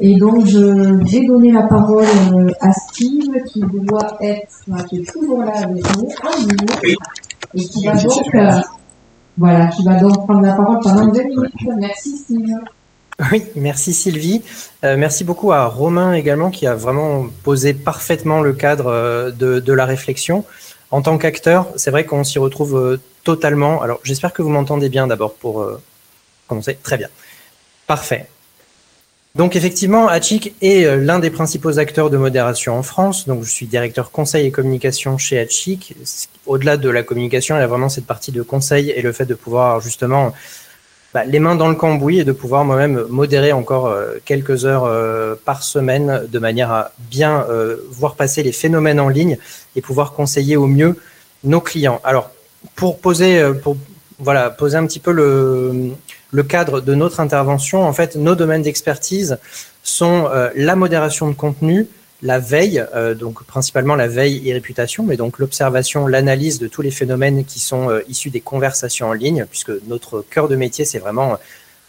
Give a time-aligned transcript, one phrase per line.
[0.00, 4.46] Et donc, je vais donner la parole euh, à Steve, qui doit être,
[4.88, 6.08] qui est toujours là avec nous,
[7.54, 8.60] et qui va donc, euh,
[9.36, 11.52] voilà, qui va donc prendre la parole pendant deux minutes.
[11.78, 12.46] Merci, Steve.
[13.32, 14.42] Oui, merci Sylvie.
[14.84, 19.72] Euh, merci beaucoup à Romain également qui a vraiment posé parfaitement le cadre de, de
[19.72, 20.44] la réflexion.
[20.92, 23.82] En tant qu'acteur, c'est vrai qu'on s'y retrouve totalement.
[23.82, 25.68] Alors, j'espère que vous m'entendez bien d'abord pour
[26.46, 26.78] commencer.
[26.80, 27.08] Très bien.
[27.88, 28.28] Parfait.
[29.34, 33.26] Donc effectivement, Hachik est euh, l'un des principaux acteurs de modération en France.
[33.26, 35.94] Donc je suis directeur conseil et communication chez Hachik.
[36.46, 39.26] Au-delà de la communication, il y a vraiment cette partie de conseil et le fait
[39.26, 40.32] de pouvoir justement
[41.14, 44.84] bah, les mains dans le cambouis et de pouvoir moi-même modérer encore euh, quelques heures
[44.84, 47.46] euh, par semaine de manière à bien
[47.90, 49.38] voir passer les phénomènes en ligne
[49.76, 50.96] et pouvoir conseiller au mieux
[51.44, 52.00] nos clients.
[52.02, 52.30] Alors
[52.74, 53.76] pour poser, pour
[54.18, 55.92] voilà, poser un petit peu le,
[56.30, 59.38] le cadre de notre intervention, en fait, nos domaines d'expertise
[59.82, 61.86] sont euh, la modération de contenu,
[62.22, 66.82] la veille, euh, donc principalement la veille et réputation, mais donc l'observation, l'analyse de tous
[66.82, 70.84] les phénomènes qui sont euh, issus des conversations en ligne, puisque notre cœur de métier,
[70.84, 71.38] c'est vraiment,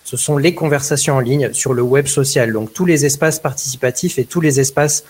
[0.06, 4.20] ce sont les conversations en ligne sur le web social, donc tous les espaces participatifs
[4.20, 5.04] et tous les espaces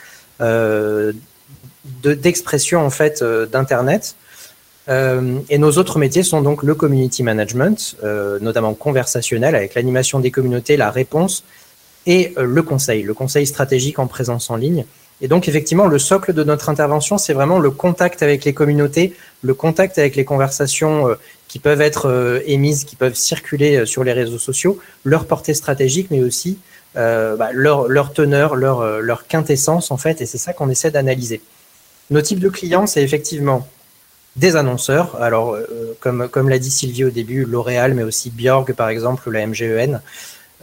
[2.02, 4.16] d'expression en fait d'internet.
[4.88, 10.20] Euh, et nos autres métiers sont donc le community management, euh, notamment conversationnel avec l'animation
[10.20, 11.44] des communautés, la réponse
[12.06, 14.86] et euh, le conseil, le conseil stratégique en présence en ligne.
[15.22, 19.14] Et donc effectivement, le socle de notre intervention, c'est vraiment le contact avec les communautés,
[19.42, 21.10] le contact avec les conversations
[21.50, 26.24] qui peuvent être émises, qui peuvent circuler sur les réseaux sociaux, leur portée stratégique, mais
[26.24, 26.58] aussi
[26.96, 31.42] bah, leur, teneur, leur, leur quintessence en fait, et c'est ça qu'on essaie d'analyser.
[32.12, 33.68] Nos types de clients, c'est effectivement
[34.40, 35.22] des annonceurs.
[35.22, 35.66] Alors, euh,
[36.00, 39.46] comme, comme l'a dit Sylvie au début, L'Oréal, mais aussi Bjorg, par exemple, ou la
[39.46, 40.02] MGEN,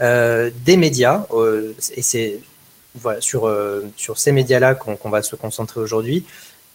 [0.00, 2.40] euh, des médias, euh, et c'est
[3.20, 3.54] sur,
[3.98, 6.24] sur ces médias-là qu'on va se concentrer aujourd'hui,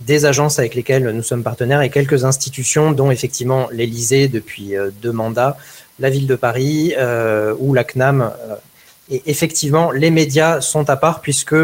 [0.02, 5.12] des agences avec lesquelles nous sommes partenaires et quelques institutions, dont effectivement l'Élysée depuis deux
[5.12, 5.58] mandats,
[5.98, 6.94] la ville de Paris
[7.58, 8.32] ou la CNAM.
[9.10, 11.56] et effectivement, les médias sont à part puisque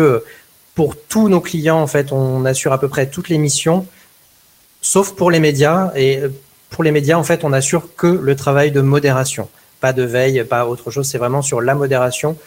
[0.74, 3.86] pour tous nos clients, en fait, on assure à peu près toutes les missions
[4.88, 5.92] sauf pour les médias.
[5.96, 6.30] Et euh,
[6.70, 9.50] pour les médias, en fait, on assure que le travail de modération,
[9.82, 11.08] pas de veille, pas autre chose.
[11.08, 12.38] C'est vraiment sur la modération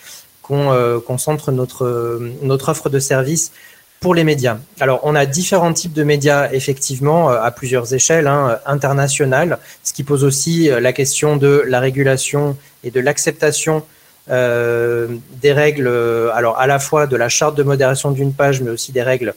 [0.42, 3.52] qu'on euh, concentre notre, notre offre de service
[4.00, 4.56] pour les médias.
[4.80, 9.92] Alors, on a différents types de médias, effectivement, euh, à plusieurs échelles, hein, internationales, ce
[9.92, 13.84] qui pose aussi la question de la régulation et de l'acceptation
[14.28, 15.88] des règles,
[16.34, 19.34] alors à la fois de la charte de modération d'une page, mais aussi des règles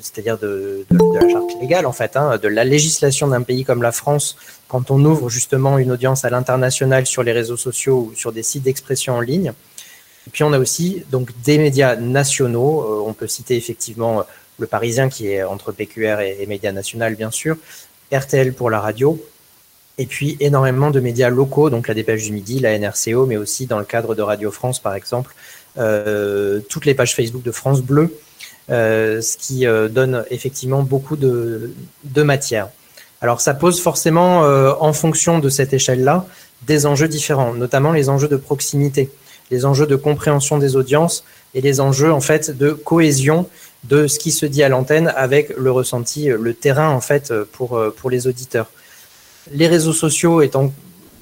[0.00, 3.92] c'est-à-dire de, la charte légale en fait, hein, de la législation d'un pays comme la
[3.92, 4.36] France,
[4.68, 8.42] quand on ouvre justement une audience à l'international sur les réseaux sociaux ou sur des
[8.42, 9.52] sites d'expression en ligne.
[10.26, 12.80] Et puis on a aussi donc des médias nationaux.
[12.80, 14.22] Euh, on peut citer effectivement euh,
[14.58, 17.56] le Parisien qui est entre PQR et, Médias National bien sûr,
[18.12, 19.22] RTL pour la radio,
[19.98, 23.66] et puis énormément de médias locaux, donc la Dépêche du Midi, la NRCO, mais aussi
[23.66, 25.34] dans le cadre de Radio France par exemple,
[25.78, 28.14] euh, toutes les pages Facebook de France Bleu
[28.68, 31.72] ce qui euh, donne effectivement beaucoup de,
[32.16, 32.68] matière.
[33.20, 36.26] Alors ça pose forcément, euh, en fonction de cette échelle-là,
[36.66, 39.10] des enjeux différents, notamment les enjeux de proximité,
[39.50, 41.24] les enjeux de compréhension des audiences
[41.54, 43.48] et les enjeux en fait de cohésion
[43.84, 47.78] de ce qui se dit à l'antenne avec le ressenti, le terrain en fait pour,
[48.10, 48.70] les auditeurs.
[49.50, 50.72] Les réseaux sociaux étant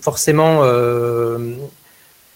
[0.00, 1.54] forcément euh,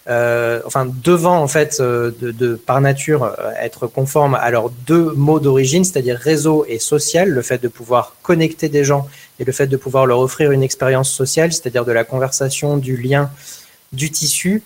[0.07, 5.11] enfin devant en fait euh, de, de, par nature euh, être conforme à leurs deux
[5.13, 9.07] mots d'origine, c'est-à-dire réseau et social, le fait de pouvoir connecter des gens
[9.39, 12.97] et le fait de pouvoir leur offrir une expérience sociale, c'est-à-dire de la conversation, du
[12.97, 13.31] lien,
[13.93, 14.61] du tissu.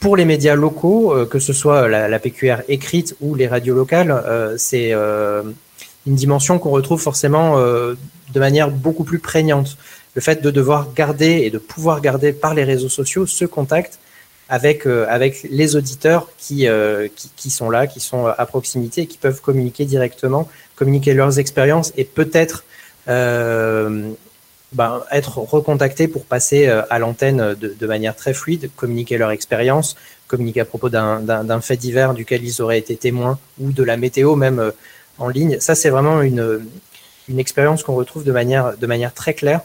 [0.00, 4.12] Pour les médias locaux, que ce soit la, la, PQR écrite ou les radios locales,
[4.58, 5.54] c'est une
[6.16, 9.78] dimension qu'on retrouve forcément de manière beaucoup plus prégnante.
[10.16, 14.00] Le fait de devoir garder et de pouvoir garder par les réseaux sociaux ce contact
[14.52, 19.00] avec, euh, avec les auditeurs qui, euh, qui, qui, sont là, qui sont à proximité
[19.00, 22.64] et qui peuvent communiquer directement, communiquer leurs expériences et peut-être
[23.08, 24.10] euh,
[24.74, 29.96] ben, être recontactés pour passer à l'antenne de, de, manière très fluide, communiquer leur expérience,
[30.28, 34.36] communiquer à propos d'un fait divers duquel ils auraient été témoins ou de la météo
[34.36, 34.70] même
[35.16, 35.60] en ligne.
[35.60, 36.60] Ça, c'est vraiment une,
[37.26, 39.62] une expérience qu'on retrouve de manière, de manière très claire.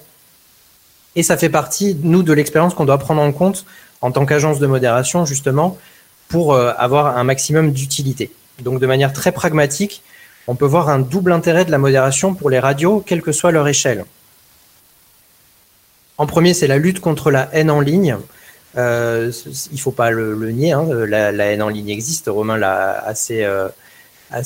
[1.18, 3.66] Et ça fait partie, nous, de l'expérience qu'on doit prendre en compte
[4.02, 5.78] en tant qu'agence de modération, justement,
[6.28, 8.32] pour euh, avoir un maximum d'utilité.
[8.60, 10.04] Donc, de manière très pragmatique,
[10.48, 13.52] on peut voir un double intérêt de la modération pour les radios, quelle que soit
[13.52, 14.06] leur échelle.
[16.18, 18.18] En premier, c'est la lutte contre la haine en ligne.
[18.78, 19.32] Euh,
[19.72, 22.28] il faut pas le, nier, hein, la, haine en ligne existe.
[22.28, 23.70] Romain l'a assez, euh,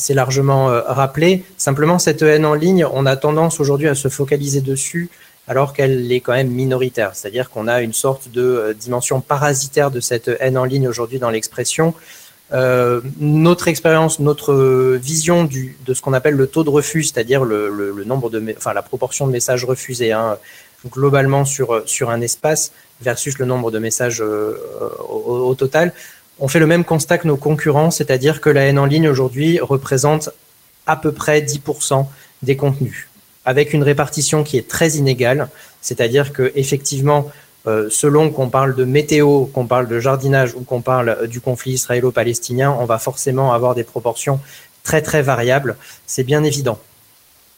[0.09, 1.43] largement euh, rappelé.
[1.57, 5.09] Simplement, cette haine en ligne, on a tendance aujourd'hui à se focaliser dessus
[5.47, 7.11] alors qu'elle est quand même minoritaire.
[7.13, 11.29] C'est-à-dire qu'on a une sorte de dimension parasitaire de cette haine en ligne aujourd'hui dans
[11.29, 11.93] l'expression.
[13.19, 14.53] notre expérience, notre
[14.97, 15.49] vision
[15.85, 19.25] de ce qu'on appelle le taux de refus, c'est-à-dire le, nombre de, enfin la proportion
[19.25, 20.37] de messages refusés, hein,
[20.89, 22.71] globalement sur, sur un espace
[23.01, 24.57] versus le nombre de messages euh,
[25.09, 25.93] au, total,
[26.39, 29.59] on fait le même constat que nos concurrents, c'est-à-dire que la haine en ligne aujourd'hui
[29.59, 30.29] représente
[30.87, 32.05] à peu près 10%
[32.41, 33.07] des contenus,
[33.45, 35.49] avec une répartition qui est très inégale,
[35.81, 37.31] c'est-à-dire que effectivement,
[37.67, 41.73] euh, selon qu'on parle de météo, qu'on parle de jardinage ou qu'on parle du conflit
[41.73, 44.39] israélo-palestinien, on va forcément avoir des proportions
[44.83, 45.75] très très variables,
[46.07, 46.79] c'est bien évident.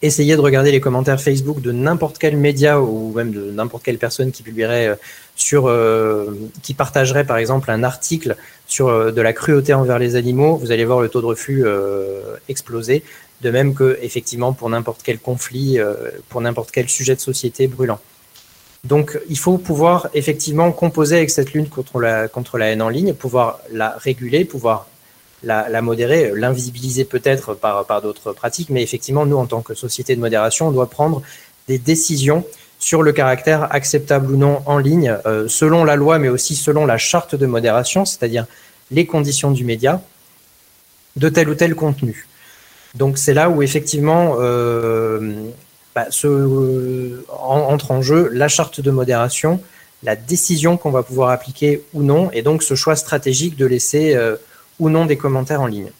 [0.01, 3.97] Essayez de regarder les commentaires Facebook de n'importe quel média ou même de n'importe quelle
[3.97, 4.95] personne qui publierait euh,
[5.37, 8.35] sur, euh, qui partagerait par exemple un article
[8.73, 11.65] sur euh, de la cruauté envers les animaux, vous allez voir le taux de refus
[12.49, 13.03] exploser.
[13.41, 15.77] De même que effectivement pour n'importe quel conflit,
[16.29, 17.99] pour n'importe quel sujet de société brûlant.
[18.85, 22.89] Donc, il faut pouvoir effectivement composer avec cette lutte contre la, contre la haine en
[22.89, 24.87] ligne, pouvoir la réguler, pouvoir
[25.43, 30.15] la, modérer, l'invisibiliser peut-être par, par d'autres pratiques, mais effectivement, nous, en tant que société
[30.15, 31.21] de modération, on doit prendre
[31.67, 32.45] des décisions
[32.79, 36.85] sur le caractère acceptable ou non en ligne, euh, selon la loi, mais aussi selon
[36.85, 38.45] la charte de modération, c'est-à-dire
[38.93, 40.01] les conditions du média,
[41.15, 42.27] de tel ou tel contenu.
[42.95, 45.33] Donc c'est là où effectivement euh,
[45.95, 46.07] bah,
[47.29, 49.61] entre en jeu la charte de modération,
[50.03, 54.15] la décision qu'on va pouvoir appliquer ou non, et donc ce choix stratégique de laisser
[54.15, 54.35] euh,
[54.79, 55.91] ou non des commentaires en ligne.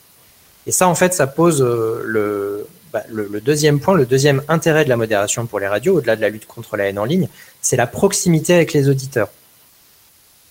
[0.66, 4.84] Et ça, en fait, ça pose euh, bah, le, le, deuxième point, le deuxième intérêt
[4.84, 7.28] de la modération pour les radios, au-delà de la lutte contre la haine en ligne,
[7.62, 9.30] c'est la proximité avec les auditeurs.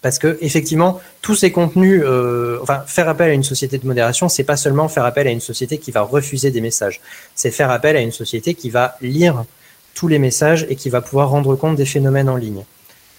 [0.03, 4.29] Parce que effectivement, tous ces contenus, euh, enfin, faire appel à une société de modération,
[4.29, 7.01] c'est pas seulement faire appel à une société qui va refuser des messages,
[7.37, 9.45] c'est faire appel à une société qui va lire
[9.95, 12.65] tous les messages et qui va pouvoir rendre compte des phénomènes en ligne.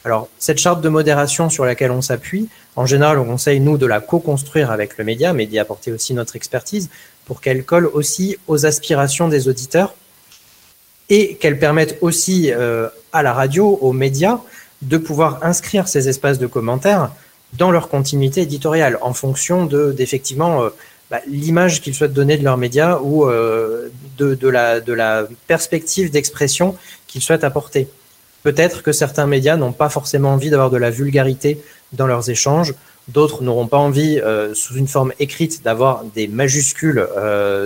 [0.06, 3.86] Alors, cette charte de modération sur laquelle on s'appuie, en général, on conseille, nous, de
[3.86, 6.90] la co-construire avec le média, mais d'y apporter aussi notre expertise
[7.26, 9.96] pour qu'elle colle aussi aux aspirations des auditeurs
[11.10, 14.40] et qu'elle permette aussi euh, à la radio, aux médias,
[14.84, 17.12] de pouvoir inscrire ces espaces de commentaires
[17.58, 20.70] dans leur continuité éditoriale en fonction de d'effectivement euh,
[21.12, 26.76] bah, l'image qu'ils souhaitent donner de leurs médias ou euh, de, la, perspective d'expression
[27.08, 27.88] qu'ils souhaitent apporter.
[28.42, 31.62] Peut-être que certains médias n'ont pas forcément envie d'avoir de la vulgarité
[31.94, 32.74] dans leurs échanges.
[33.10, 37.06] D'autres n'auront pas envie, euh, sous une forme écrite, d'avoir des majuscules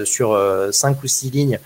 [0.05, 0.39] sur
[0.71, 1.59] cinq ou six lignes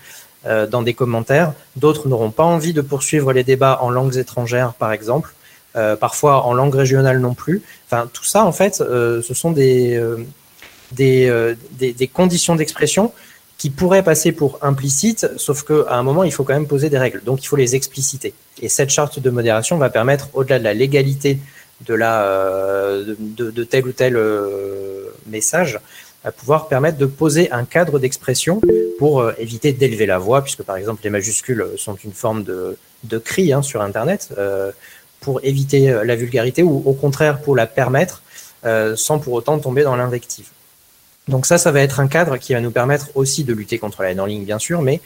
[0.44, 1.52] dans des commentaires.
[1.76, 5.34] D'autres n'auront pas envie de poursuivre les débats en langues étrangères, par exemple.
[5.74, 7.62] Parfois en langue régionale non plus.
[7.86, 10.02] Enfin, tout ça, en fait, ce sont des,
[10.92, 13.12] des, des, des conditions d'expression
[13.62, 16.98] qui pourraient passer pour implicites, sauf qu'à un moment, il faut quand même poser des
[16.98, 17.22] règles.
[17.22, 18.34] Donc, il faut les expliciter.
[18.60, 21.38] Et cette charte de modération va permettre, au-delà de la légalité
[21.86, 25.78] de, la, euh, de, tel ou tel euh, message,
[26.24, 28.60] à pouvoir permettre de poser un cadre d'expression
[28.98, 32.76] pour euh, éviter d'élever la voix, puisque par exemple les majuscules sont une forme de,
[33.04, 34.30] de cri hein, sur Internet,
[35.22, 38.22] pour éviter la vulgarité ou au contraire pour la permettre
[38.96, 40.46] sans pour autant tomber dans l'invective.
[41.28, 44.02] Donc ça, ça va être un cadre qui va nous permettre aussi de lutter contre
[44.02, 45.00] la haine en ligne, bien sûr, mais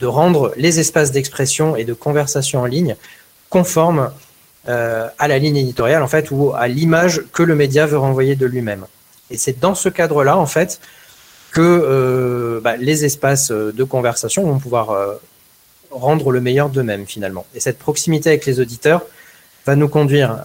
[0.00, 2.96] de rendre les espaces d'expression et de conversation en ligne
[3.50, 4.10] conformes
[4.68, 8.36] euh, à la ligne éditoriale, en fait, ou à l'image que le média veut renvoyer
[8.36, 8.86] de lui-même.
[9.30, 10.80] Et c'est dans ce cadre-là, en fait,
[11.52, 15.14] que euh, bah, les espaces de conversation vont pouvoir euh,
[15.90, 17.46] rendre le meilleur d'eux-mêmes, finalement.
[17.54, 19.02] Et cette proximité avec les auditeurs
[19.68, 20.44] va nous conduire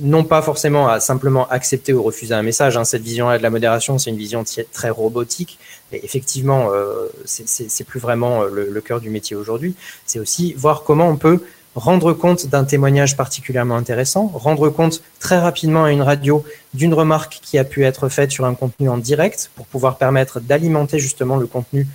[0.00, 2.76] non pas forcément à simplement accepter ou refuser un message.
[2.76, 2.84] Hein.
[2.84, 5.58] Cette vision-là de la modération, c'est une vision très robotique.
[5.92, 9.74] Mais effectivement, euh, c'est plus vraiment euh, le, cœur du métier aujourd'hui.
[10.06, 11.42] C'est aussi voir comment on peut
[11.74, 16.44] rendre compte d'un témoignage particulièrement intéressant, rendre compte très rapidement à une radio
[16.74, 20.40] d'une remarque qui a pu être faite sur un contenu en direct pour pouvoir permettre
[20.40, 21.86] d'alimenter justement le contenu,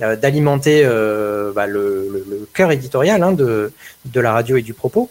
[0.00, 0.84] euh, d'alimenter
[1.54, 3.72] bah, le, cœur éditorial hein, de
[4.14, 5.10] la radio et du propos.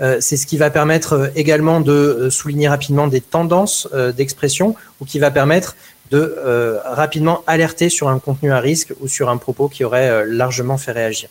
[0.00, 4.74] Euh, c'est ce qui va permettre euh, également de euh, souligner rapidement des tendances d'expression
[5.00, 5.76] ou qui va permettre
[6.10, 10.76] de rapidement alerter sur un contenu à risque ou sur un propos qui aurait largement
[10.76, 11.28] fait réagir.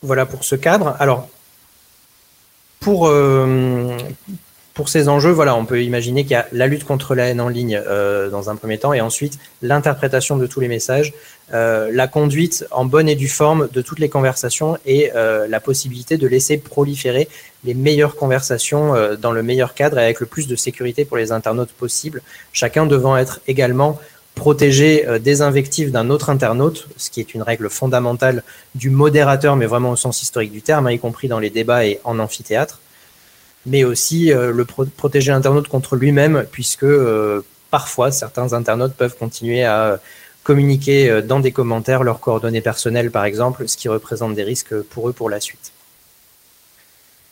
[0.00, 0.96] Voilà pour ce cadre.
[0.98, 1.28] Alors,
[2.80, 3.12] pour,
[4.74, 7.40] pour ces enjeux, voilà, on peut imaginer qu'il y a la lutte contre la haine
[7.40, 11.12] en ligne euh, dans un premier temps, et ensuite l'interprétation de tous les messages,
[11.52, 15.60] euh, la conduite en bonne et due forme de toutes les conversations et euh, la
[15.60, 17.28] possibilité de laisser proliférer
[17.64, 21.30] les meilleures conversations dans le meilleur cadre et avec le plus de sécurité pour les
[21.30, 24.00] internautes possible, chacun devant être également
[24.34, 28.42] protégé des invectives d'un autre internaute, ce qui est une règle fondamentale
[28.74, 31.86] du modérateur, mais vraiment au sens historique du terme, hein, y compris dans les débats
[31.86, 32.80] et en amphithéâtre
[33.66, 39.64] mais aussi euh, le protéger l'internaute contre lui-même, puisque euh, parfois certains internautes peuvent continuer
[39.64, 40.00] à
[40.42, 44.80] communiquer euh, dans des commentaires leurs coordonnées personnelles, par exemple, ce qui représente des risques
[44.82, 45.72] pour eux pour la suite.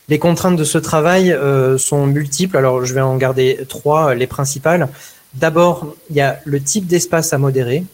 [0.09, 1.33] Les contraintes de ce travail
[1.79, 4.89] sont multiples, alors je vais en garder trois, les principales.
[5.35, 7.85] D'abord, il y a le type d'espace à modérer.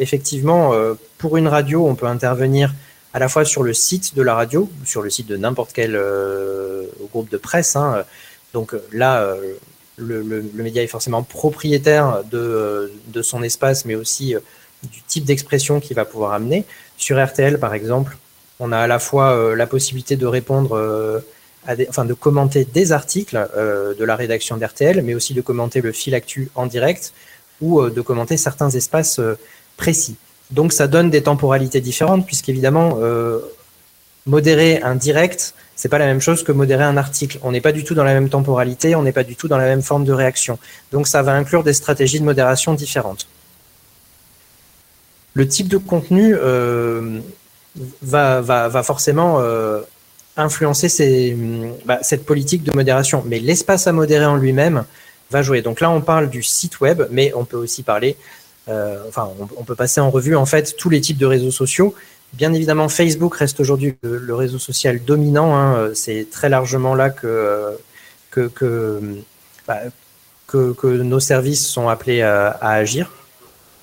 [0.00, 0.72] effectivement,
[1.18, 2.74] pour une radio, on peut intervenir
[3.12, 5.96] à la fois sur le site de la radio, sur le site de n'importe quel
[5.96, 7.76] euh, groupe de presse.
[7.76, 8.04] Hein.
[8.52, 9.54] Donc euh, là, euh,
[9.96, 12.90] le, média est forcément propriétaire de,
[13.22, 14.34] son espace, mais aussi
[14.84, 16.64] du type d'expression qu'il va pouvoir amener.
[16.96, 18.16] Sur RTL, par exemple,
[18.60, 21.22] on a à la fois la possibilité de répondre,
[21.66, 25.92] à enfin de commenter des articles de la rédaction d'RTL, mais aussi de commenter le
[25.92, 27.12] fil actu en direct
[27.60, 29.20] ou de commenter certains espaces
[29.76, 30.16] précis.
[30.50, 33.38] Donc ça donne des temporalités différentes, puisqu'évidemment, euh,
[34.26, 37.38] modérer un direct, c'est pas la même chose que modérer un article.
[37.42, 39.58] On n'est pas du tout dans la même temporalité, on n'est pas du tout dans
[39.58, 40.58] la même forme de réaction.
[40.92, 43.26] Donc ça va inclure des stratégies de modération différentes.
[45.34, 47.20] Le type de contenu euh,
[48.02, 49.80] va, forcément euh,
[50.36, 51.36] influencer
[51.84, 54.84] bah, cette politique de modération, mais l'espace à modérer en lui-même
[55.30, 55.62] va jouer.
[55.62, 58.16] Donc là, on parle du site web, mais on peut aussi parler
[58.68, 61.94] enfin, on, peut passer en revue en fait tous les types de réseaux sociaux.
[62.34, 65.56] Bien évidemment, Facebook reste aujourd'hui le, réseau social dominant.
[65.56, 65.90] Hein.
[65.94, 67.76] C'est très largement là que
[69.66, 69.80] bah,
[70.46, 73.12] que, que, nos services sont appelés à, agir,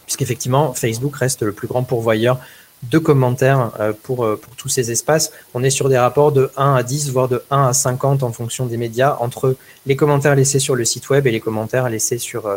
[0.06, 2.40] puisqu'effectivement, Facebook reste le plus grand pourvoyeur
[2.84, 5.32] de commentaires euh, pour, euh, pour tous ces espaces.
[5.56, 8.32] On est sur des rapports de 1 à 10, voire de 1 à 50 en
[8.32, 9.56] fonction des médias, entre
[9.88, 12.48] les commentaires laissés sur le site web et les commentaires laissés sur,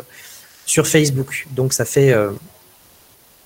[0.70, 1.48] sur Facebook.
[1.50, 2.30] Donc ça fait, euh,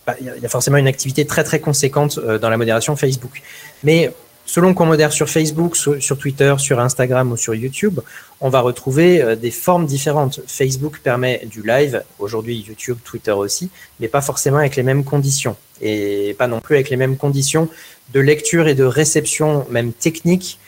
[0.07, 3.41] bah, il y a forcément une activité très très conséquente euh, dans la modération Facebook.
[3.83, 4.13] Mais
[4.45, 8.01] selon qu'on modère sur Facebook, sur, Twitter, sur Instagram ou sur YouTube,
[8.43, 10.41] on va retrouver euh, des formes différentes.
[10.47, 15.57] Facebook permet du live, aujourd'hui YouTube, Twitter aussi, mais pas forcément avec les mêmes conditions
[15.81, 17.71] et pas non plus avec les mêmes conditions
[18.13, 20.59] de lecture et de réception, même technique,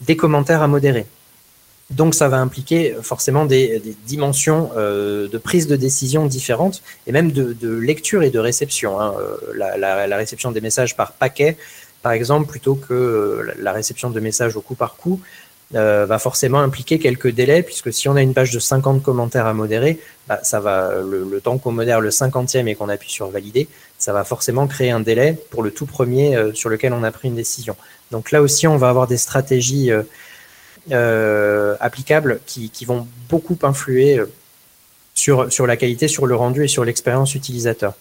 [0.00, 1.06] des commentaires à modérer.
[1.90, 7.32] Donc ça va impliquer forcément des, dimensions euh, de prise de décision différentes et même
[7.32, 9.00] de, lecture et de réception.
[9.00, 9.14] Hein.
[9.18, 11.56] Euh, la, réception des messages par paquet,
[12.02, 15.20] par exemple, plutôt que euh, la réception de messages au coup par coup,
[15.72, 19.54] va forcément impliquer quelques délais, puisque si on a une page de 50 commentaires à
[19.54, 23.68] modérer, bah, ça va le, temps qu'on modère le 50e et qu'on appuie sur valider,
[23.96, 27.28] ça va forcément créer un délai pour le tout premier sur lequel on a pris
[27.28, 27.76] une décision.
[28.10, 29.92] Donc là aussi, on va avoir des stratégies
[30.92, 34.26] applicables qui, vont beaucoup influer euh,
[35.14, 37.94] sur, la qualité, sur le rendu et sur l'expérience utilisateur.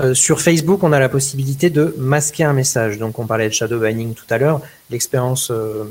[0.00, 2.98] Euh, sur Facebook, on a la possibilité de masquer un message.
[2.98, 4.60] Donc, on parlait de shadow banning tout à l'heure.
[4.90, 5.84] L'expérience euh,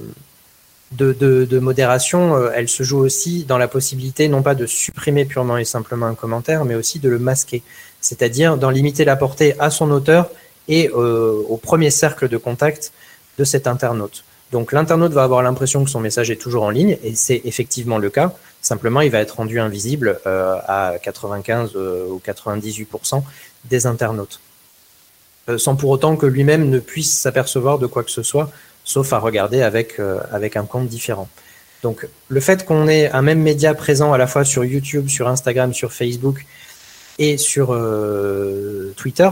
[0.92, 5.58] de, modération, euh, elle se joue aussi dans la possibilité non pas de supprimer purement
[5.58, 7.64] et simplement un commentaire, mais aussi de le masquer.
[8.02, 10.30] C'est-à-dire d'en limiter la portée à son auteur
[10.68, 12.94] et au premier cercle de contact
[13.38, 14.24] de cet internaute.
[14.54, 17.98] Donc l'internaute va avoir l'impression que son message est toujours en ligne, et c'est effectivement
[17.98, 18.34] le cas.
[18.62, 23.24] Simplement, il va être rendu invisible euh, à 95 euh, ou 98%
[23.66, 24.42] des internautes.
[25.50, 28.52] Euh, sans pour autant que lui-même ne puisse s'apercevoir de quoi que ce soit,
[28.84, 31.28] sauf à regarder avec, un compte différent.
[31.82, 35.30] Donc le fait qu'on ait un même média présent à la fois sur YouTube, sur
[35.30, 36.46] Instagram, sur Facebook
[37.18, 37.76] et sur
[38.98, 39.30] Twitter,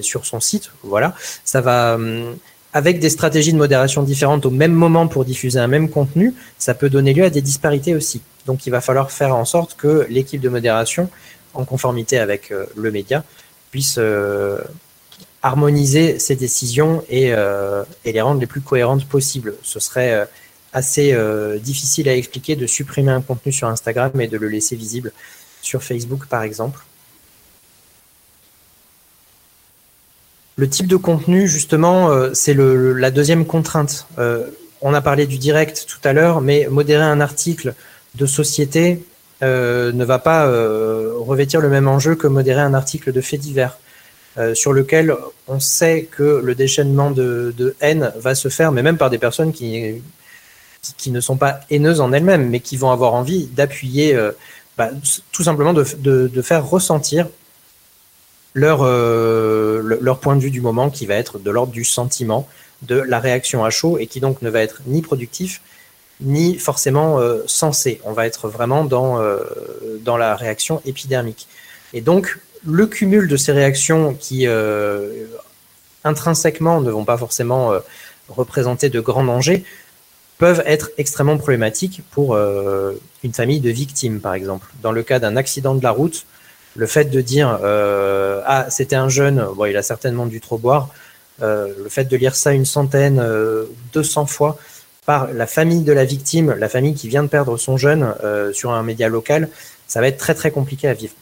[0.00, 1.14] sur son site, voilà,
[1.44, 2.36] ça va hum,
[2.72, 6.74] avec des stratégies de modération différentes au même moment pour diffuser un même contenu, ça
[6.74, 8.22] peut donner lieu à des disparités aussi.
[8.46, 11.08] Donc il va falloir faire en sorte que l'équipe de modération,
[11.54, 13.24] en conformité avec euh, le média,
[13.70, 14.58] puisse euh,
[15.42, 19.54] harmoniser ses décisions euh, et, les rendre les plus cohérentes possibles.
[19.62, 20.26] Ce serait
[20.72, 21.14] assez
[21.62, 25.12] difficile à expliquer de supprimer un contenu sur Instagram et de le laisser visible
[25.60, 26.80] sur Facebook par exemple.
[30.56, 34.06] Le type de contenu, justement, euh, c'est la deuxième contrainte.
[34.18, 34.46] Euh,
[34.82, 37.74] on a parlé du direct tout à l'heure, mais modérer un article
[38.16, 39.02] de société
[39.42, 43.78] euh, ne va pas revêtir le même enjeu que modérer un article de fait divers,
[44.54, 45.14] sur lequel
[45.46, 49.52] on sait que le déchaînement de, haine va se faire, mais même par des personnes
[49.52, 50.02] qui
[51.06, 54.18] ne sont pas haineuses en elles-mêmes, mais qui vont avoir envie d'appuyer,
[54.76, 54.90] bah,
[55.32, 57.28] tout simplement de, faire ressentir
[58.54, 62.48] leur, leur point de vue du moment qui va être de l'ordre du sentiment,
[62.82, 65.62] de la réaction à chaud et qui donc ne va être ni productif
[66.22, 68.00] ni forcément euh, sensé.
[68.04, 69.40] On va être vraiment dans, euh,
[70.00, 71.48] dans la réaction épidermique.
[71.92, 75.26] Et donc, le cumul de ces réactions qui euh,
[76.04, 77.72] intrinsèquement ne vont pas forcément
[78.28, 79.64] représenter de grands dangers
[80.38, 84.66] peuvent être extrêmement problématiques pour une famille de victimes, par exemple.
[84.82, 86.24] Dans le cas d'un accident de la route,
[86.74, 90.88] le fait de dire ah c'était un jeune, bon il a certainement dû trop boire,
[91.42, 93.22] euh, le fait de lire ça une centaine,
[93.92, 94.58] 200 euh, fois
[95.06, 98.52] par la famille de la victime, la famille qui vient de perdre son jeune euh,
[98.52, 99.48] sur un média local,
[99.88, 101.14] ça va être très très compliqué à vivre.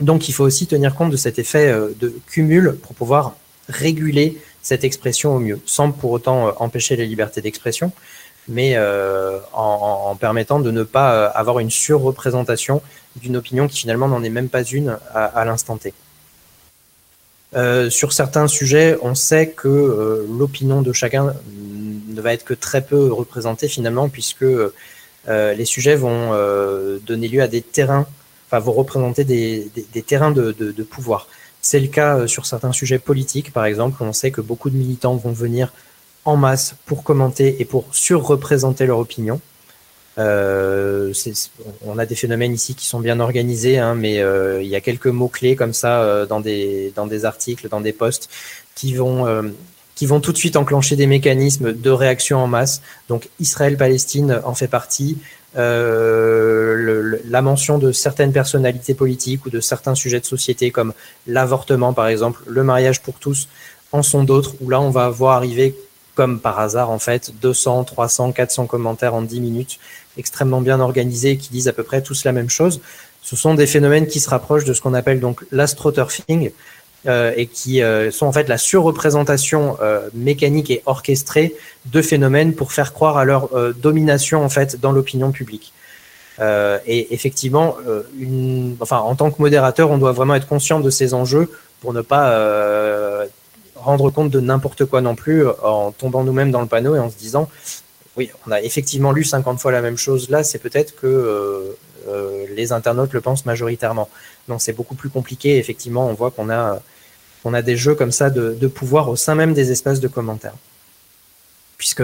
[0.00, 3.34] Donc il faut aussi tenir compte de cet effet de cumul pour pouvoir
[3.68, 7.90] réguler cette expression au mieux, sans pour autant empêcher les libertés d'expression,
[8.48, 8.76] mais
[9.52, 12.82] en, permettant de ne pas avoir une surreprésentation
[13.16, 15.92] d'une opinion qui finalement n'en est même pas une à l'instant T.
[17.56, 21.34] Euh, sur certains sujets, on sait que euh, l'opinion de chacun
[22.08, 24.72] ne va être que très peu représentée finalement, puisque euh,
[25.26, 26.32] les sujets vont
[27.06, 28.06] donner lieu à des terrains,
[28.46, 29.70] enfin vont représenter des,
[30.06, 31.28] terrains de, de pouvoir.
[31.60, 34.02] C'est le cas sur certains sujets politiques, par exemple.
[34.02, 35.72] On sait que beaucoup de militants vont venir
[36.24, 39.40] en masse pour commenter et pour surreprésenter leur opinion.
[40.18, 41.12] Euh,
[41.86, 44.80] on a des phénomènes ici qui sont bien organisés, hein, mais euh, il y a
[44.80, 48.28] quelques mots clés comme ça euh, dans des articles, dans des posts
[48.74, 49.26] qui vont
[49.94, 52.82] qui vont tout de suite enclencher des mécanismes de réaction en masse.
[53.08, 55.18] Donc Israël-Palestine en fait partie.
[55.54, 60.92] la mention de certaines personnalités politiques ou de certains sujets de société comme
[61.26, 63.48] l'avortement par exemple, le mariage pour tous
[63.90, 65.74] en sont d'autres où là on va voir arriver
[66.18, 69.78] comme par hasard en fait 200, 300, 400 commentaires en 10 minutes
[70.16, 72.80] extrêmement bien organisés qui disent à peu près tous la même chose.
[73.22, 76.50] Ce sont des phénomènes qui se rapprochent de ce qu'on appelle donc l'astroturfing
[77.06, 81.54] euh, et qui euh, sont en fait la surreprésentation euh, mécanique et orchestrée
[81.86, 85.72] de phénomènes pour faire croire à leur domination en fait dans l'opinion publique.
[86.40, 87.76] Et effectivement,
[88.18, 91.48] une, enfin, en tant que modérateur, on doit vraiment être conscient de ces enjeux
[91.80, 93.26] pour ne pas
[93.82, 97.10] rendre compte de n'importe quoi non plus en tombant nous-mêmes dans le panneau et en
[97.10, 97.48] se disant
[98.18, 100.28] oui, on a effectivement lu 50 fois la même chose.
[100.28, 101.76] Là, c'est peut-être que euh,
[102.08, 104.08] euh, les internautes le pensent majoritairement.
[104.48, 105.56] Non, c'est beaucoup plus compliqué.
[105.58, 106.82] Effectivement, on voit qu'on a,
[107.44, 110.56] on a des jeux comme ça de, pouvoir au sein même des espaces de commentaires.
[111.76, 112.02] Puisque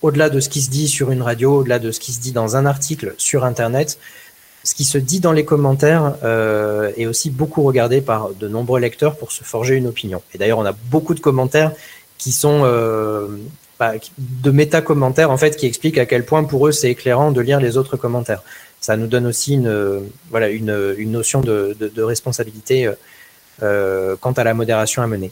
[0.00, 2.30] au-delà de ce qui se dit sur une radio, au-delà de ce qui se dit
[2.30, 3.98] dans un article sur Internet,
[4.68, 8.80] ce qui se dit dans les commentaires euh, est aussi beaucoup regardé par de nombreux
[8.80, 10.20] lecteurs pour se forger une opinion.
[10.34, 11.72] Et d'ailleurs, on a beaucoup de commentaires
[12.18, 12.64] qui sont
[13.78, 17.40] bah, de méta-commentaires en fait qui expliquent à quel point pour eux c'est éclairant de
[17.40, 18.42] lire les autres commentaires.
[18.80, 20.02] Ça nous donne aussi une,
[21.06, 22.94] notion de, responsabilité euh,
[23.62, 25.30] euh, quant à la modération à mener.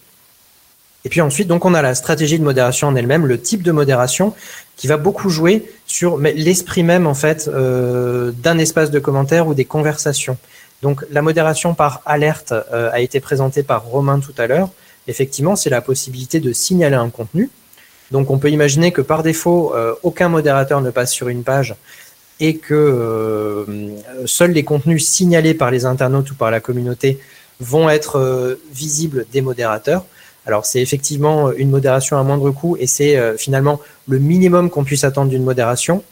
[1.07, 4.35] Et puis ensuite, on a la stratégie de modération en elle-même, le type de modération
[4.77, 9.55] qui va beaucoup jouer sur l'esprit même en fait euh, d'un espace de commentaires ou
[9.55, 10.37] des conversations.
[10.83, 14.69] Donc la modération par alerte euh, a été présentée par Romain tout à l'heure.
[15.07, 17.51] Effectivement, c'est la possibilité de signaler un contenu.
[18.11, 21.77] Donc on peut imaginer que par défaut, euh, aucun modérateur ne passe sur une page
[22.41, 23.65] et que
[24.27, 27.21] seuls les contenus signalés par les internautes ou par la communauté
[27.61, 30.05] vont être visibles des modérateurs.
[30.47, 35.05] Alors c'est effectivement une modération à moindre coût et c'est finalement le minimum qu'on puisse
[35.05, 36.05] attendre d'une modération.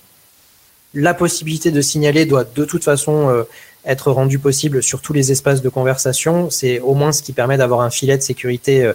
[0.92, 3.44] La possibilité de signaler doit de toute façon
[3.84, 6.50] être rendue possible sur tous les espaces de conversation.
[6.50, 8.92] C'est au moins ce qui permet d'avoir un filet de sécurité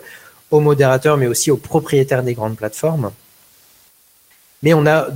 [0.52, 3.12] aux modérateurs, mais aussi aux propriétaires des grandes plateformes.
[4.62, 5.08] Mais on a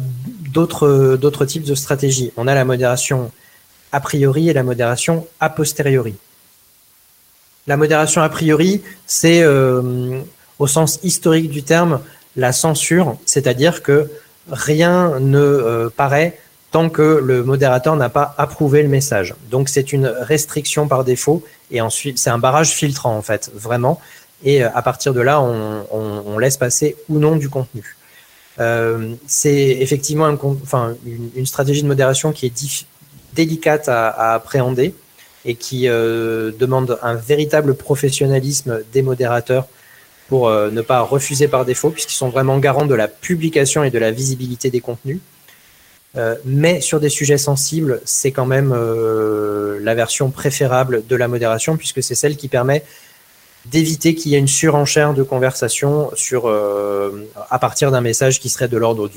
[0.53, 2.31] d'autres types de stratégies.
[2.37, 3.29] On a la modération
[3.91, 6.15] a priori et la modération a posteriori.
[7.65, 10.19] La modération a priori, c'est euh,
[10.59, 12.01] au sens historique du terme
[12.35, 14.09] la censure, c'est-à-dire que
[14.51, 16.39] rien ne euh, paraît
[16.71, 19.35] tant que le modérateur n'a pas approuvé le message.
[19.49, 24.01] Donc c'est une restriction par défaut et ensuite c'est un barrage filtrant en fait, vraiment
[24.43, 27.95] et euh, à partir de là, on, laisse passer ou non du contenu.
[29.27, 32.85] C'est effectivement une, stratégie de modération qui est
[33.33, 34.93] délicate à, appréhender
[35.45, 39.67] et qui euh, demande un véritable professionnalisme des modérateurs
[40.29, 43.99] pour ne pas refuser par défaut, puisqu'ils sont vraiment garants de la publication et de
[43.99, 45.19] la visibilité des contenus.
[46.45, 52.01] mais sur des sujets sensibles, c'est quand même la version préférable de la modération, puisque
[52.01, 52.83] c'est celle qui permet
[53.65, 56.49] d'éviter qu'il y ait une surenchère de conversation sur,
[57.49, 59.09] à partir d'un message qui serait de l'ordre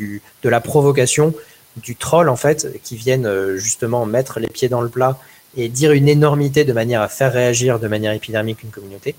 [0.43, 1.33] de la provocation,
[1.77, 5.19] du troll en fait, qui viennent justement mettre les pieds dans le plat
[5.57, 9.15] et dire une énormité de manière à faire réagir de manière épidermique une communauté.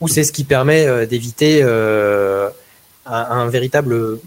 [0.00, 1.62] Ou c'est ce qui permet d'éviter
[3.06, 4.18] un, véritable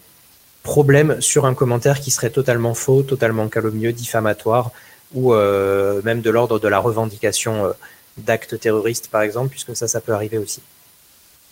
[0.63, 4.71] problème sur un commentaire qui serait totalement faux, totalement calomnieux, diffamatoire,
[5.13, 7.71] ou euh, même de l'ordre de la revendication euh,
[8.17, 10.61] d'actes terroristes, par exemple, puisque ça, ça peut arriver aussi.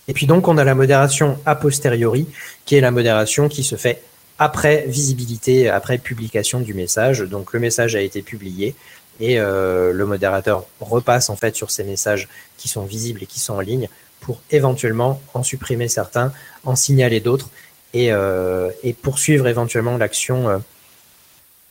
[0.07, 2.27] Et puis donc, on a la modération a posteriori,
[2.65, 4.01] qui est la modération qui se fait
[4.37, 7.21] après visibilité, après publication du message.
[7.21, 8.75] Donc, le message a été publié
[9.19, 12.27] et euh, le modérateur repasse en fait sur ces messages
[12.57, 13.89] qui sont visibles et qui sont en ligne
[14.21, 17.49] pour éventuellement en supprimer certains, en signaler d'autres
[17.93, 20.57] et, euh, et poursuivre éventuellement l'action euh,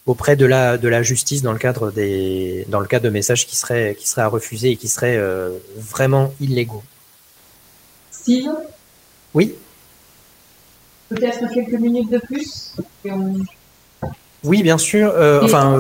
[0.07, 3.47] auprès de la, de la justice dans le cadre des dans le cadre de messages
[3.47, 6.83] qui seraient qui seraient à refuser et qui seraient euh, vraiment illégaux.
[8.11, 8.51] Steve?
[9.35, 9.55] Oui?
[11.09, 12.75] Peut-être quelques minutes de plus.
[14.45, 15.13] Oui, bien sûr.
[15.43, 15.79] enfin,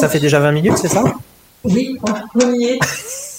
[0.00, 1.04] ça fait déjà 20 minutes, c'est ça
[1.64, 1.98] Oui,
[2.34, 2.78] on y est.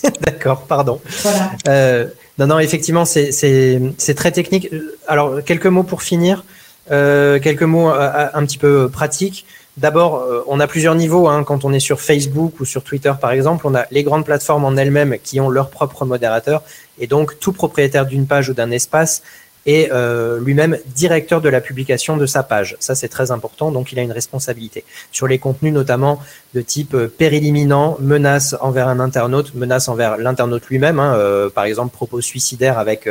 [0.22, 1.02] D'accord, pardon.
[1.24, 2.08] Voilà.
[2.38, 4.70] Non, non, effectivement, c'est très technique.
[5.08, 6.44] Alors, quelques mots pour finir.
[6.92, 9.46] Euh, quelques mots euh, un petit peu pratiques.
[9.78, 11.28] D'abord, euh, on a plusieurs niveaux.
[11.28, 11.44] Hein.
[11.44, 14.66] Quand on est sur Facebook ou sur Twitter, par exemple, on a les grandes plateformes
[14.66, 16.64] en elles-mêmes qui ont leur propre modérateur.
[16.98, 19.22] Et donc, tout propriétaire d'une page ou d'un espace
[19.70, 22.76] et euh, lui-même directeur de la publication de sa page.
[22.80, 24.84] Ça, c'est très important, donc il a une responsabilité.
[25.12, 26.20] Sur les contenus notamment
[26.56, 31.52] de type euh, péril imminent, menace envers un internaute, menace envers l'internaute lui-même, hein, euh,
[31.52, 33.08] par exemple propos suicidaires avec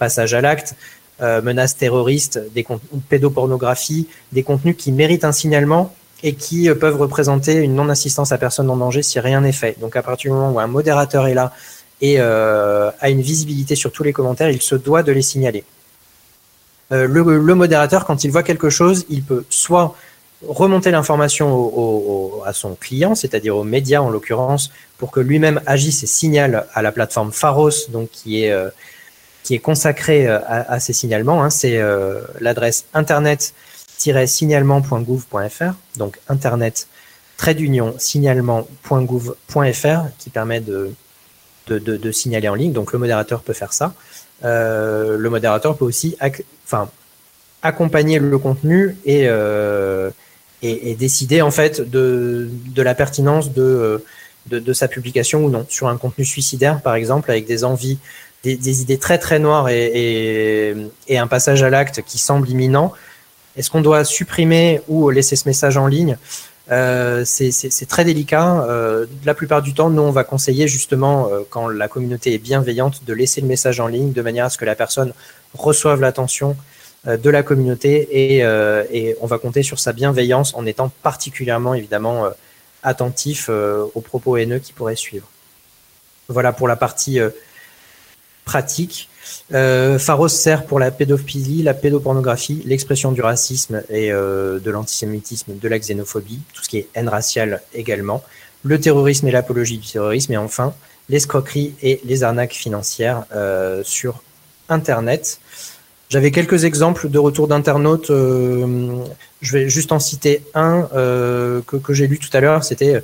[0.00, 0.74] passage à l'acte,
[1.20, 5.94] menaces terroristes, des contenus pédopornographie, des contenus qui méritent un signalement
[6.24, 9.78] et qui peuvent représenter une non-assistance à personne en danger si rien n'est fait.
[9.80, 11.52] Donc à partir du moment où un modérateur est là
[12.00, 15.62] et a une visibilité sur tous les commentaires, il se doit de les signaler.
[16.92, 19.94] Euh, le, modérateur, quand il voit quelque chose, il peut soit
[20.46, 26.06] remonter l'information à son client, c'est-à-dire aux médias en l'occurrence, pour que lui-même agisse et
[26.06, 28.68] signale à la plateforme Pharos, donc qui est euh,
[29.42, 31.42] qui est consacrée euh, à, ces signalements.
[31.42, 31.48] Hein.
[31.50, 31.80] c'est
[32.40, 36.88] l'adresse internet-signalement.gouv.fr, donc internet
[37.40, 37.56] trait
[37.98, 40.92] signalement.gouv.fr qui permet de,
[42.12, 42.72] signaler en ligne.
[42.72, 43.94] Donc le modérateur peut faire ça.
[44.44, 46.16] Euh, le modérateur peut aussi
[46.64, 46.88] enfin,
[47.62, 50.10] accompagner le contenu et, euh,
[50.62, 54.02] et, décider en fait de, de la pertinence de,
[54.46, 55.66] de, sa publication ou non.
[55.68, 57.98] Sur un contenu suicidaire, par exemple, avec des envies,
[58.42, 60.74] des, idées très très noires et,
[61.06, 62.92] et, un passage à l'acte qui semble imminent,
[63.56, 66.16] est-ce qu'on doit supprimer ou laisser ce message en ligne?
[66.70, 68.64] Euh, c'est très délicat.
[68.68, 72.38] Euh, la plupart du temps, nous, on va conseiller justement, euh, quand la communauté est
[72.38, 75.12] bienveillante, de laisser le message en ligne de manière à ce que la personne
[75.54, 76.56] reçoive l'attention
[77.06, 78.38] de la communauté et,
[78.92, 82.28] et, on va compter sur sa bienveillance en étant particulièrement, évidemment,
[82.82, 85.26] attentif aux propos haineux qui pourraient suivre.
[86.28, 87.18] Voilà pour la partie
[88.50, 89.08] pratique.
[89.54, 95.56] Euh, Pharos sert pour la pédophilie, la pédopornographie, l'expression du racisme et euh, de l'antisémitisme,
[95.56, 98.24] de la xénophobie, tout ce qui est haine raciale également,
[98.64, 100.74] le terrorisme et l'apologie du terrorisme, et enfin
[101.08, 104.20] l'escroquerie et les arnaques financières euh, sur
[104.68, 105.38] Internet.
[106.08, 108.08] J'avais quelques exemples de retours d'internautes.
[108.08, 112.64] je vais juste en citer un que, que j'ai lu tout à l'heure.
[112.64, 113.00] C'était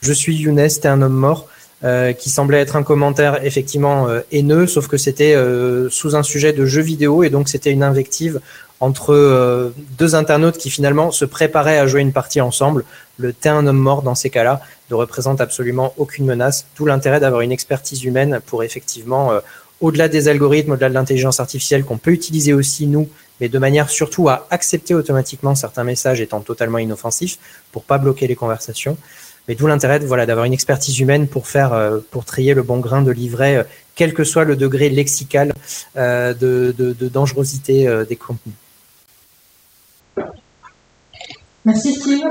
[0.00, 1.46] Je suis Younes, t'es un homme mort.
[1.84, 6.24] Euh, qui semblait être un commentaire effectivement euh, haineux, sauf que c'était euh, sous un
[6.24, 8.40] sujet de jeu vidéo et donc c'était une invective
[8.80, 12.84] entre deux internautes qui finalement se préparaient à jouer une partie ensemble.
[13.16, 14.60] Le thé un homme mort dans ces cas-là
[14.90, 16.66] ne représente absolument aucune menace.
[16.74, 19.32] Tout l'intérêt d'avoir une expertise humaine pour effectivement,
[19.80, 23.08] au-delà des algorithmes, au-delà de l'intelligence artificielle qu'on peut utiliser aussi nous,
[23.40, 27.38] mais de manière surtout à accepter automatiquement certains messages étant totalement inoffensifs
[27.72, 28.96] pour pas bloquer les conversations.
[29.48, 32.78] Mais d'où l'intérêt voilà, d'avoir une expertise humaine pour faire, euh, pour trier le bon
[32.78, 35.54] grain de livret, euh, quel que soit le degré lexical
[35.96, 38.54] euh, de, de, dangerosité des contenus.
[41.64, 42.22] Merci Steve.